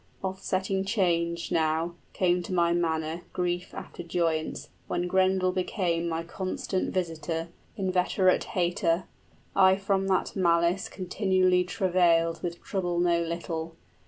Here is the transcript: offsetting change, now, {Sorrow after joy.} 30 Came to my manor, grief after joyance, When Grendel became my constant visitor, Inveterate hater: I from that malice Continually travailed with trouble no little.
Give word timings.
offsetting 0.23 0.83
change, 0.83 1.51
now, 1.51 1.79
{Sorrow 1.79 1.89
after 1.89 1.93
joy.} 1.93 1.93
30 2.07 2.17
Came 2.17 2.41
to 2.41 2.53
my 2.55 2.73
manor, 2.73 3.21
grief 3.33 3.71
after 3.75 4.01
joyance, 4.01 4.69
When 4.87 5.05
Grendel 5.07 5.51
became 5.51 6.09
my 6.09 6.23
constant 6.23 6.91
visitor, 6.91 7.49
Inveterate 7.77 8.45
hater: 8.45 9.03
I 9.55 9.75
from 9.75 10.07
that 10.07 10.35
malice 10.35 10.89
Continually 10.89 11.63
travailed 11.63 12.41
with 12.41 12.63
trouble 12.63 12.99
no 12.99 13.21
little. 13.21 13.75